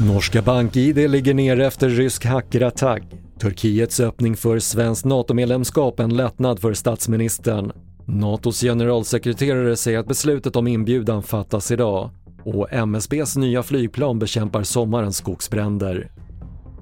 [0.00, 3.02] Norska BankID ligger ner efter rysk hackerattack.
[3.40, 7.72] Turkiets öppning för svenskt NATO-medlemskap en lättnad för statsministern.
[8.04, 12.10] NATOs generalsekreterare säger att beslutet om inbjudan fattas idag
[12.44, 16.10] och MSBs nya flygplan bekämpar sommarens skogsbränder.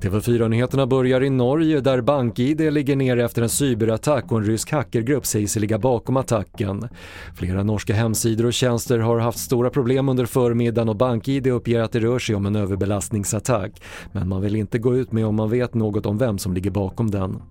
[0.04, 5.26] TV4-nyheterna börjar i Norge där BankID ligger ner efter en cyberattack och en rysk hackergrupp
[5.26, 6.88] säger sig ligga bakom attacken.
[7.34, 11.92] Flera norska hemsidor och tjänster har haft stora problem under förmiddagen och BankID uppger att
[11.92, 13.82] det rör sig om en överbelastningsattack.
[14.12, 16.70] Men man vill inte gå ut med om man vet något om vem som ligger
[16.70, 17.42] bakom den.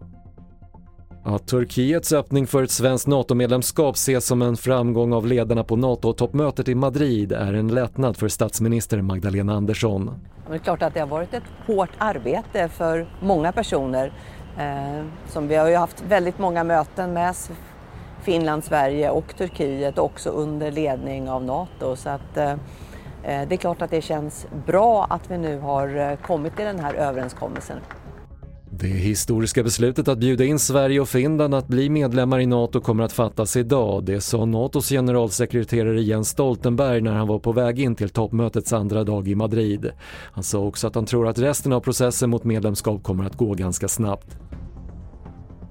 [1.26, 6.70] Att Turkiets öppning för ett svenskt NATO-medlemskap ses som en framgång av ledarna på NATO-toppmötet
[6.70, 10.12] i Madrid är en lättnad för statsminister Magdalena Andersson.
[10.48, 14.14] Det är klart att det har varit ett hårt arbete för många personer.
[14.58, 17.36] Eh, som vi har ju haft väldigt många möten med
[18.22, 21.96] Finland, Sverige och Turkiet också under ledning av NATO.
[21.96, 25.96] Så att, eh, eh det är klart att det känns bra att vi nu har
[25.96, 27.78] eh, kommit till den här överenskommelsen.
[28.80, 33.04] Det historiska beslutet att bjuda in Sverige och Finland att bli medlemmar i NATO kommer
[33.04, 34.04] att fattas idag.
[34.04, 39.04] Det sa NATOs generalsekreterare Jens Stoltenberg när han var på väg in till toppmötets andra
[39.04, 39.92] dag i Madrid.
[40.32, 43.54] Han sa också att han tror att resten av processen mot medlemskap kommer att gå
[43.54, 44.38] ganska snabbt.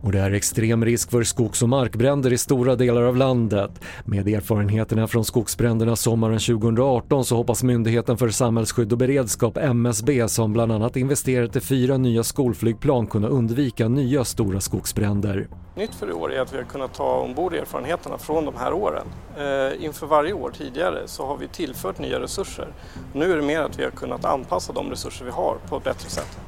[0.02, 3.70] Och det är extrem risk för skogs och markbränder i stora delar av landet.
[4.04, 10.52] Med erfarenheterna från skogsbränderna sommaren 2018 så hoppas Myndigheten för samhällsskydd och beredskap, MSB, som
[10.52, 15.48] bland annat investerat i fyra nya skolflygplan kunna undvika nya stora skogsbränder.
[15.76, 18.72] Nytt för i år är att vi har kunnat ta ombord erfarenheterna från de här
[18.72, 19.06] åren.
[19.36, 22.68] Eh, inför varje år tidigare så har vi tillfört nya resurser.
[23.14, 25.84] Nu är det mer att vi har kunnat anpassa de resurser vi har på ett
[25.84, 26.38] bättre sätt.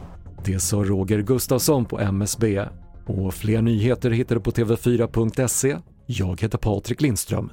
[0.45, 2.65] Det sa Roger Gustafsson på MSB.
[3.07, 5.77] Och fler nyheter hittar du på tv4.se.
[6.07, 7.51] Jag heter Patrik Lindström.